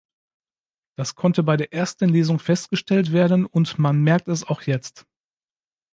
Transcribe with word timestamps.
Das 0.97 1.13
konnte 1.13 1.43
bei 1.43 1.57
der 1.57 1.73
ersten 1.73 2.09
Lesung 2.09 2.39
festgestellt 2.39 3.11
werden, 3.11 3.45
und 3.45 3.77
man 3.77 4.01
merkt 4.01 4.29
es 4.29 4.43
auch 4.43 4.63
jetzt. 4.63 5.05